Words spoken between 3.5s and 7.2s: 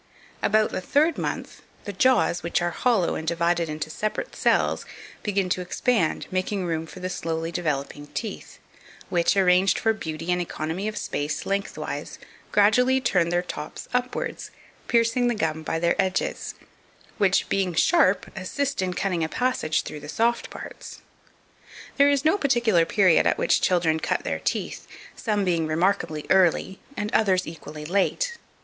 into separate cells, begin to expand, making room for the